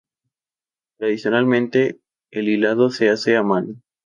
Tradicionalmente, 0.97 1.99
el 2.31 2.49
hilado 2.49 2.89
se 2.89 3.09
hace 3.09 3.37
a 3.37 3.43
mano. 3.43 3.83